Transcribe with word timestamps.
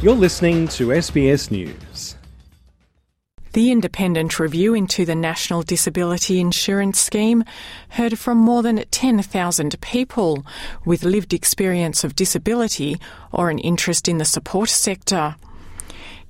You're 0.00 0.14
listening 0.14 0.68
to 0.68 0.90
SBS 0.90 1.50
News. 1.50 2.14
The 3.52 3.72
independent 3.72 4.38
review 4.38 4.72
into 4.72 5.04
the 5.04 5.16
National 5.16 5.62
Disability 5.62 6.38
Insurance 6.38 7.00
Scheme 7.00 7.42
heard 7.88 8.16
from 8.16 8.38
more 8.38 8.62
than 8.62 8.84
10,000 8.92 9.80
people 9.80 10.46
with 10.84 11.02
lived 11.02 11.34
experience 11.34 12.04
of 12.04 12.14
disability 12.14 13.00
or 13.32 13.50
an 13.50 13.58
interest 13.58 14.06
in 14.06 14.18
the 14.18 14.24
support 14.24 14.68
sector. 14.68 15.34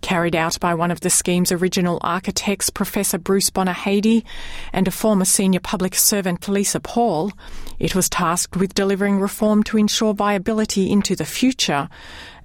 Carried 0.00 0.34
out 0.34 0.58
by 0.60 0.72
one 0.72 0.90
of 0.90 1.00
the 1.00 1.10
scheme's 1.10 1.52
original 1.52 1.98
architects, 2.00 2.70
Professor 2.70 3.18
Bruce 3.18 3.50
Bonyhady, 3.50 4.24
and 4.72 4.88
a 4.88 4.92
former 4.92 5.26
senior 5.26 5.60
public 5.60 5.94
servant, 5.94 6.48
Lisa 6.48 6.80
Paul, 6.80 7.32
it 7.78 7.94
was 7.94 8.08
tasked 8.08 8.56
with 8.56 8.74
delivering 8.74 9.20
reform 9.20 9.62
to 9.64 9.78
ensure 9.78 10.14
viability 10.14 10.90
into 10.90 11.14
the 11.14 11.24
future 11.24 11.88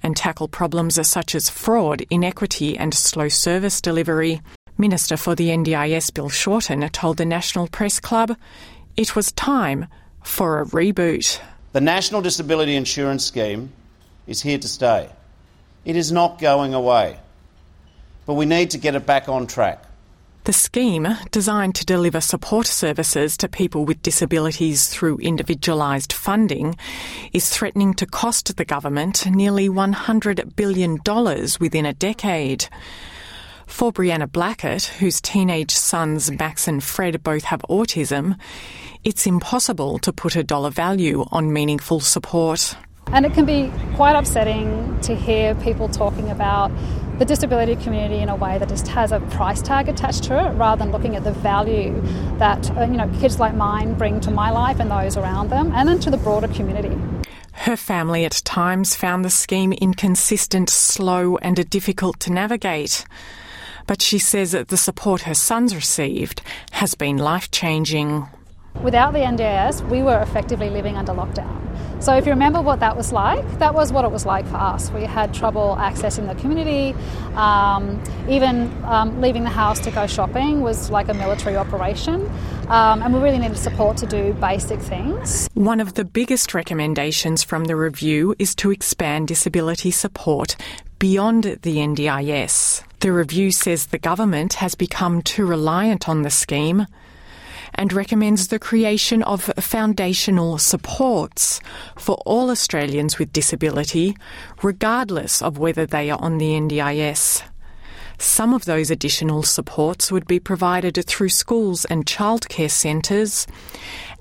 and 0.01 0.15
tackle 0.15 0.47
problems 0.47 1.05
such 1.07 1.33
as 1.33 1.49
fraud, 1.49 2.05
inequity, 2.09 2.77
and 2.77 2.93
slow 2.93 3.29
service 3.29 3.81
delivery. 3.81 4.41
Minister 4.77 5.17
for 5.17 5.35
the 5.35 5.49
NDIS 5.49 6.13
Bill 6.13 6.29
Shorten 6.29 6.87
told 6.89 7.17
the 7.17 7.25
National 7.25 7.67
Press 7.67 7.99
Club 7.99 8.35
it 8.97 9.15
was 9.15 9.31
time 9.31 9.87
for 10.23 10.61
a 10.61 10.65
reboot. 10.65 11.39
The 11.71 11.81
National 11.81 12.21
Disability 12.21 12.75
Insurance 12.75 13.25
Scheme 13.25 13.71
is 14.27 14.41
here 14.41 14.57
to 14.57 14.67
stay. 14.67 15.09
It 15.85 15.95
is 15.95 16.11
not 16.11 16.39
going 16.39 16.73
away. 16.73 17.17
But 18.25 18.35
we 18.35 18.45
need 18.45 18.71
to 18.71 18.77
get 18.77 18.95
it 18.95 19.05
back 19.05 19.27
on 19.27 19.47
track. 19.47 19.83
The 20.45 20.51
scheme, 20.51 21.07
designed 21.31 21.75
to 21.75 21.85
deliver 21.85 22.19
support 22.19 22.67
services 22.67 23.37
to 23.37 23.47
people 23.47 23.85
with 23.85 24.01
disabilities 24.01 24.89
through 24.89 25.19
individualised 25.19 26.11
funding, 26.11 26.75
is 27.31 27.49
threatening 27.49 27.93
to 27.93 28.05
cost 28.05 28.57
the 28.57 28.65
government 28.65 29.25
nearly 29.25 29.69
$100 29.69 30.53
billion 30.57 30.99
within 31.61 31.85
a 31.85 31.93
decade. 31.93 32.67
For 33.67 33.93
Brianna 33.93 34.29
Blackett, 34.29 34.83
whose 34.83 35.21
teenage 35.21 35.71
sons 35.71 36.29
Max 36.29 36.67
and 36.67 36.83
Fred 36.83 37.23
both 37.23 37.45
have 37.45 37.61
autism, 37.69 38.37
it's 39.05 39.25
impossible 39.25 39.97
to 39.99 40.11
put 40.11 40.35
a 40.35 40.43
dollar 40.43 40.71
value 40.71 41.23
on 41.31 41.53
meaningful 41.53 42.01
support. 42.01 42.75
And 43.07 43.25
it 43.25 43.33
can 43.33 43.45
be 43.45 43.71
quite 43.95 44.17
upsetting 44.17 44.99
to 45.03 45.15
hear 45.15 45.55
people 45.55 45.87
talking 45.87 46.29
about 46.29 46.69
the 47.19 47.25
disability 47.25 47.75
community 47.75 48.19
in 48.19 48.29
a 48.29 48.35
way 48.35 48.57
that 48.57 48.69
just 48.69 48.87
has 48.87 49.11
a 49.11 49.19
price 49.19 49.61
tag 49.61 49.87
attached 49.87 50.23
to 50.23 50.33
it 50.33 50.49
rather 50.51 50.83
than 50.83 50.91
looking 50.91 51.15
at 51.15 51.23
the 51.23 51.31
value 51.31 52.01
that 52.39 52.75
uh, 52.77 52.81
you 52.81 52.97
know 52.97 53.07
kids 53.19 53.39
like 53.39 53.53
mine 53.53 53.93
bring 53.93 54.19
to 54.21 54.31
my 54.31 54.49
life 54.49 54.79
and 54.79 54.89
those 54.89 55.15
around 55.17 55.49
them 55.49 55.71
and 55.73 55.87
then 55.87 55.99
to 55.99 56.09
the 56.09 56.17
broader 56.17 56.47
community. 56.47 56.95
Her 57.53 57.77
family 57.77 58.25
at 58.25 58.41
times 58.43 58.95
found 58.95 59.23
the 59.23 59.29
scheme 59.29 59.73
inconsistent, 59.73 60.69
slow, 60.69 61.37
and 61.37 61.69
difficult 61.69 62.19
to 62.21 62.31
navigate. 62.31 63.05
But 63.85 64.01
she 64.01 64.17
says 64.17 64.53
that 64.53 64.69
the 64.69 64.77
support 64.77 65.21
her 65.21 65.35
sons 65.35 65.75
received 65.75 66.41
has 66.71 66.95
been 66.95 67.17
life 67.17 67.51
changing. 67.51 68.27
Without 68.81 69.13
the 69.13 69.19
NDIS, 69.19 69.87
we 69.89 70.01
were 70.01 70.19
effectively 70.19 70.69
living 70.69 70.97
under 70.97 71.13
lockdown. 71.13 71.72
So, 72.03 72.13
if 72.17 72.25
you 72.25 72.33
remember 72.33 72.61
what 72.61 72.81
that 72.81 72.97
was 72.97 73.13
like, 73.13 73.59
that 73.59 73.73
was 73.73 73.93
what 73.93 74.03
it 74.03 74.11
was 74.11 74.25
like 74.25 74.45
for 74.47 74.57
us. 74.57 74.91
We 74.91 75.03
had 75.03 75.33
trouble 75.33 75.77
accessing 75.79 76.27
the 76.27 76.35
community. 76.35 76.93
Um, 77.35 78.03
even 78.27 78.69
um, 78.83 79.21
leaving 79.21 79.45
the 79.45 79.49
house 79.49 79.79
to 79.79 79.89
go 79.89 80.05
shopping 80.05 80.59
was 80.59 80.89
like 80.89 81.07
a 81.07 81.13
military 81.13 81.55
operation. 81.55 82.29
Um, 82.67 83.01
and 83.01 83.13
we 83.13 83.21
really 83.21 83.37
needed 83.37 83.57
support 83.57 83.95
to 83.97 84.05
do 84.05 84.33
basic 84.33 84.81
things. 84.81 85.47
One 85.53 85.79
of 85.79 85.93
the 85.93 86.03
biggest 86.03 86.53
recommendations 86.53 87.41
from 87.41 87.63
the 87.63 87.77
review 87.77 88.35
is 88.37 88.53
to 88.55 88.71
expand 88.71 89.29
disability 89.29 89.91
support 89.91 90.57
beyond 90.99 91.45
the 91.61 91.77
NDIS. 91.77 92.83
The 92.99 93.13
review 93.13 93.49
says 93.51 93.85
the 93.85 93.97
government 93.97 94.55
has 94.55 94.75
become 94.75 95.21
too 95.21 95.45
reliant 95.45 96.09
on 96.09 96.23
the 96.23 96.29
scheme 96.29 96.85
and 97.75 97.93
recommends 97.93 98.47
the 98.47 98.59
creation 98.59 99.23
of 99.23 99.51
foundational 99.59 100.57
supports 100.57 101.59
for 101.97 102.15
all 102.25 102.49
Australians 102.49 103.19
with 103.19 103.33
disability, 103.33 104.15
regardless 104.61 105.41
of 105.41 105.57
whether 105.57 105.85
they 105.85 106.09
are 106.09 106.21
on 106.21 106.37
the 106.37 106.51
NDIS. 106.51 107.43
Some 108.19 108.53
of 108.53 108.65
those 108.65 108.91
additional 108.91 109.43
supports 109.43 110.11
would 110.11 110.27
be 110.27 110.39
provided 110.39 111.03
through 111.05 111.29
schools 111.29 111.85
and 111.85 112.05
childcare 112.05 112.71
centres, 112.71 113.47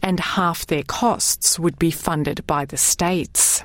and 0.02 0.19
half 0.19 0.66
their 0.66 0.82
costs 0.82 1.58
would 1.58 1.78
be 1.78 1.90
funded 1.90 2.46
by 2.46 2.64
the 2.64 2.76
states. 2.76 3.62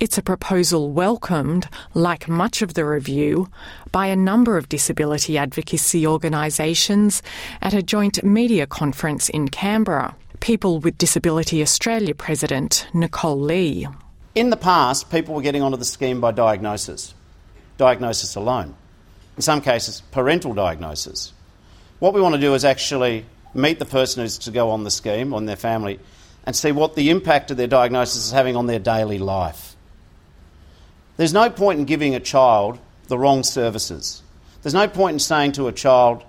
It's 0.00 0.16
a 0.16 0.22
proposal 0.22 0.92
welcomed, 0.92 1.68
like 1.92 2.28
much 2.28 2.62
of 2.62 2.74
the 2.74 2.84
review, 2.84 3.48
by 3.90 4.06
a 4.06 4.14
number 4.14 4.56
of 4.56 4.68
disability 4.68 5.36
advocacy 5.36 6.06
organisations 6.06 7.20
at 7.62 7.74
a 7.74 7.82
joint 7.82 8.22
media 8.22 8.64
conference 8.64 9.28
in 9.28 9.48
Canberra. 9.48 10.14
People 10.38 10.78
with 10.78 10.98
Disability 10.98 11.62
Australia 11.62 12.14
President 12.14 12.86
Nicole 12.94 13.40
Lee. 13.40 13.88
In 14.36 14.50
the 14.50 14.56
past, 14.56 15.10
people 15.10 15.34
were 15.34 15.42
getting 15.42 15.62
onto 15.62 15.76
the 15.76 15.84
scheme 15.84 16.20
by 16.20 16.30
diagnosis, 16.30 17.12
diagnosis 17.76 18.36
alone. 18.36 18.76
In 19.34 19.42
some 19.42 19.60
cases, 19.60 20.02
parental 20.12 20.54
diagnosis. 20.54 21.32
What 21.98 22.14
we 22.14 22.20
want 22.20 22.36
to 22.36 22.40
do 22.40 22.54
is 22.54 22.64
actually 22.64 23.26
meet 23.52 23.80
the 23.80 23.84
person 23.84 24.22
who's 24.22 24.38
to 24.38 24.52
go 24.52 24.70
on 24.70 24.84
the 24.84 24.92
scheme, 24.92 25.34
on 25.34 25.46
their 25.46 25.56
family, 25.56 25.98
and 26.44 26.54
see 26.54 26.70
what 26.70 26.94
the 26.94 27.10
impact 27.10 27.50
of 27.50 27.56
their 27.56 27.66
diagnosis 27.66 28.26
is 28.26 28.30
having 28.30 28.54
on 28.54 28.66
their 28.66 28.78
daily 28.78 29.18
life. 29.18 29.67
There's 31.18 31.32
no 31.32 31.50
point 31.50 31.80
in 31.80 31.84
giving 31.84 32.14
a 32.14 32.20
child 32.20 32.78
the 33.08 33.18
wrong 33.18 33.42
services. 33.42 34.22
There's 34.62 34.72
no 34.72 34.86
point 34.86 35.14
in 35.14 35.18
saying 35.18 35.52
to 35.52 35.66
a 35.66 35.72
child 35.72 36.22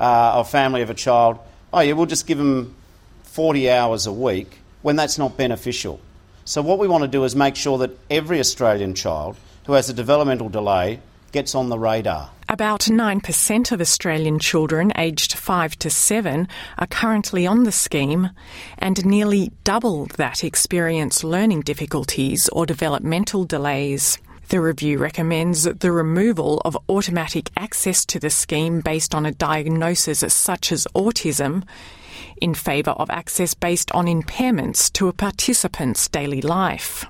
uh, 0.00 0.36
or 0.36 0.44
family 0.44 0.82
of 0.82 0.90
a 0.90 0.94
child, 0.94 1.38
oh, 1.72 1.78
yeah, 1.78 1.92
we'll 1.92 2.06
just 2.06 2.26
give 2.26 2.38
them 2.38 2.74
40 3.22 3.70
hours 3.70 4.06
a 4.06 4.12
week 4.12 4.58
when 4.82 4.96
that's 4.96 5.16
not 5.16 5.36
beneficial. 5.36 6.00
So, 6.44 6.60
what 6.60 6.80
we 6.80 6.88
want 6.88 7.02
to 7.02 7.08
do 7.08 7.22
is 7.22 7.36
make 7.36 7.54
sure 7.54 7.78
that 7.78 7.96
every 8.10 8.40
Australian 8.40 8.96
child 8.96 9.36
who 9.66 9.74
has 9.74 9.88
a 9.88 9.94
developmental 9.94 10.48
delay 10.48 10.98
gets 11.30 11.54
on 11.54 11.68
the 11.68 11.78
radar. 11.78 12.28
About 12.48 12.80
9% 12.80 13.72
of 13.72 13.80
Australian 13.80 14.40
children 14.40 14.92
aged 14.98 15.34
5 15.34 15.78
to 15.78 15.88
7 15.88 16.48
are 16.78 16.86
currently 16.88 17.46
on 17.46 17.62
the 17.62 17.70
scheme, 17.70 18.30
and 18.76 19.06
nearly 19.06 19.52
double 19.62 20.06
that 20.16 20.42
experience 20.42 21.22
learning 21.22 21.60
difficulties 21.60 22.48
or 22.48 22.66
developmental 22.66 23.44
delays. 23.44 24.18
The 24.48 24.60
review 24.60 24.98
recommends 24.98 25.64
the 25.64 25.92
removal 25.92 26.60
of 26.64 26.76
automatic 26.88 27.50
access 27.56 28.04
to 28.06 28.18
the 28.18 28.30
scheme 28.30 28.80
based 28.80 29.14
on 29.14 29.24
a 29.24 29.32
diagnosis 29.32 30.20
such 30.32 30.72
as 30.72 30.86
autism 30.94 31.64
in 32.40 32.54
favour 32.54 32.90
of 32.90 33.08
access 33.10 33.54
based 33.54 33.90
on 33.92 34.06
impairments 34.06 34.92
to 34.92 35.08
a 35.08 35.12
participant's 35.12 36.08
daily 36.08 36.42
life. 36.42 37.06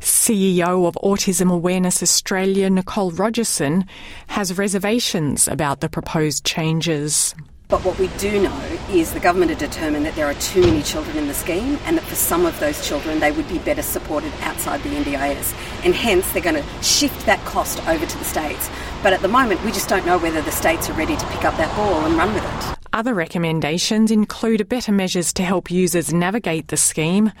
CEO 0.00 0.86
of 0.86 0.98
Autism 1.02 1.52
Awareness 1.52 2.02
Australia, 2.02 2.68
Nicole 2.68 3.12
Rogerson, 3.12 3.86
has 4.26 4.58
reservations 4.58 5.46
about 5.46 5.80
the 5.80 5.88
proposed 5.88 6.44
changes. 6.44 7.34
But 7.72 7.86
what 7.86 7.98
we 7.98 8.08
do 8.18 8.42
know 8.42 8.78
is 8.90 9.14
the 9.14 9.18
government 9.18 9.50
have 9.50 9.58
determined 9.58 10.04
that 10.04 10.14
there 10.14 10.26
are 10.26 10.34
too 10.34 10.60
many 10.60 10.82
children 10.82 11.16
in 11.16 11.26
the 11.26 11.32
scheme 11.32 11.78
and 11.86 11.96
that 11.96 12.04
for 12.04 12.14
some 12.14 12.44
of 12.44 12.60
those 12.60 12.86
children 12.86 13.18
they 13.18 13.32
would 13.32 13.48
be 13.48 13.60
better 13.60 13.80
supported 13.80 14.30
outside 14.42 14.82
the 14.82 14.90
NDIS. 14.90 15.54
And 15.82 15.94
hence 15.94 16.30
they're 16.32 16.42
going 16.42 16.62
to 16.62 16.82
shift 16.82 17.24
that 17.24 17.42
cost 17.46 17.82
over 17.88 18.04
to 18.04 18.18
the 18.18 18.24
states. 18.24 18.68
But 19.02 19.14
at 19.14 19.22
the 19.22 19.28
moment 19.28 19.64
we 19.64 19.72
just 19.72 19.88
don't 19.88 20.04
know 20.04 20.18
whether 20.18 20.42
the 20.42 20.52
states 20.52 20.90
are 20.90 20.92
ready 20.92 21.16
to 21.16 21.26
pick 21.28 21.46
up 21.46 21.56
that 21.56 21.74
ball 21.74 22.04
and 22.04 22.14
run 22.14 22.34
with 22.34 22.44
it. 22.44 22.71
Other 22.94 23.14
recommendations 23.14 24.10
include 24.10 24.68
better 24.68 24.92
measures 24.92 25.32
to 25.34 25.42
help 25.42 25.70
users 25.70 26.12
navigate 26.12 26.68
the 26.68 26.76
scheme, 26.76 27.32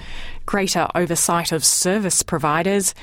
greater 0.46 0.88
oversight 0.94 1.52
of 1.52 1.62
service 1.62 2.22
providers, 2.22 2.94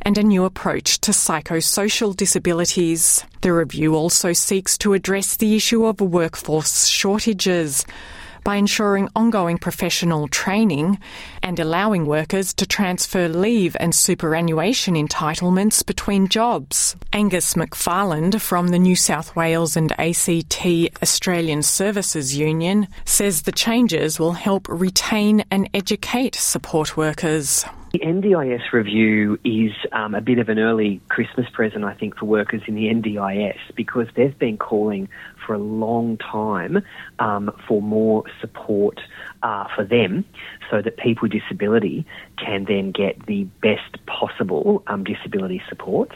and 0.00 0.16
a 0.16 0.22
new 0.22 0.46
approach 0.46 1.00
to 1.00 1.10
psychosocial 1.10 2.16
disabilities. 2.16 3.22
The 3.42 3.52
review 3.52 3.94
also 3.94 4.32
seeks 4.32 4.78
to 4.78 4.94
address 4.94 5.36
the 5.36 5.54
issue 5.54 5.84
of 5.84 6.00
workforce 6.00 6.86
shortages 6.86 7.84
by 8.48 8.56
ensuring 8.56 9.10
ongoing 9.14 9.58
professional 9.58 10.26
training 10.26 10.98
and 11.42 11.60
allowing 11.60 12.06
workers 12.06 12.54
to 12.54 12.64
transfer 12.64 13.28
leave 13.28 13.76
and 13.78 13.94
superannuation 13.94 14.94
entitlements 14.94 15.84
between 15.84 16.26
jobs. 16.28 16.96
Angus 17.12 17.52
McFarland 17.52 18.40
from 18.40 18.68
the 18.68 18.78
New 18.78 18.96
South 18.96 19.36
Wales 19.36 19.76
and 19.76 19.92
ACT 20.00 20.64
Australian 21.02 21.62
Services 21.62 22.38
Union 22.38 22.88
says 23.04 23.42
the 23.42 23.52
changes 23.52 24.18
will 24.18 24.32
help 24.32 24.66
retain 24.70 25.44
and 25.50 25.68
educate 25.74 26.34
support 26.34 26.96
workers. 26.96 27.66
The 27.98 28.06
NDIS 28.06 28.72
review 28.72 29.40
is 29.42 29.72
um, 29.90 30.14
a 30.14 30.20
bit 30.20 30.38
of 30.38 30.48
an 30.48 30.60
early 30.60 31.00
Christmas 31.08 31.48
present, 31.52 31.84
I 31.84 31.94
think, 31.94 32.16
for 32.16 32.26
workers 32.26 32.62
in 32.68 32.76
the 32.76 32.84
NDIS 32.84 33.58
because 33.74 34.06
they've 34.14 34.38
been 34.38 34.56
calling 34.56 35.08
for 35.44 35.54
a 35.54 35.58
long 35.58 36.16
time 36.18 36.84
um, 37.18 37.50
for 37.66 37.82
more 37.82 38.22
support 38.40 39.00
uh, 39.42 39.64
for 39.74 39.84
them 39.84 40.24
so 40.70 40.80
that 40.80 40.96
people 40.96 41.22
with 41.22 41.32
disability 41.32 42.06
can 42.36 42.66
then 42.66 42.92
get 42.92 43.26
the 43.26 43.44
best 43.62 44.06
possible 44.06 44.84
um, 44.86 45.02
disability 45.02 45.60
support. 45.68 46.14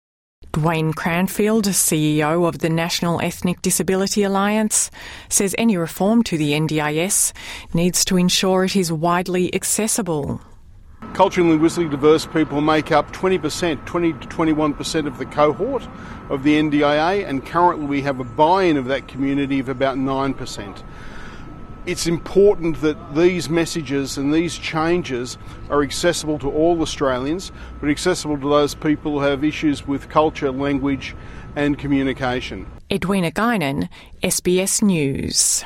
Dwayne 0.53 0.95
Cranfield, 0.95 1.65
CEO 1.65 2.47
of 2.47 2.61
the 2.61 2.69
National 2.71 3.21
Ethnic 3.21 3.61
Disability 3.61 4.23
Alliance, 4.23 4.89
says 5.29 5.53
any 5.59 5.77
reform 5.77 6.23
to 6.25 6.39
the 6.39 6.53
NDIS 6.53 7.33
needs 7.75 8.05
to 8.05 8.17
ensure 8.17 8.63
it 8.63 8.77
is 8.77 8.93
widely 8.93 9.53
accessible. 9.53 10.41
Culturally 11.15 11.51
and 11.51 11.59
linguistically 11.59 11.91
diverse 11.91 12.27
people 12.27 12.61
make 12.61 12.91
up 12.91 13.13
20%, 13.13 13.85
20 13.85 14.13
to 14.13 14.19
21% 14.29 15.07
of 15.07 15.19
the 15.19 15.27
cohort 15.27 15.87
of 16.31 16.43
the 16.43 16.55
NDIA, 16.55 17.29
and 17.29 17.45
currently 17.45 17.87
we 17.87 18.03
have 18.03 18.19
a 18.19 18.25
buy 18.25 18.65
in 18.65 18.77
of 18.77 18.87
that 18.87 19.09
community 19.09 19.59
of 19.59 19.69
about 19.69 19.97
9% 19.97 20.83
it's 21.85 22.07
important 22.07 22.81
that 22.81 23.15
these 23.15 23.49
messages 23.49 24.17
and 24.17 24.33
these 24.33 24.57
changes 24.57 25.37
are 25.69 25.83
accessible 25.83 26.39
to 26.39 26.51
all 26.51 26.81
Australians, 26.81 27.51
but 27.81 27.91
accessible 27.91 28.39
to 28.39 28.49
those 28.49 28.75
people 28.75 29.19
who 29.19 29.27
have 29.27 29.43
issues 29.43 29.87
with 29.87 30.09
culture, 30.09 30.51
language, 30.51 31.17
and 31.57 31.79
communication. 31.79 32.67
Edwina 32.91 33.31
Guinan, 33.31 33.89
SBS 34.23 34.83
News. 34.83 35.65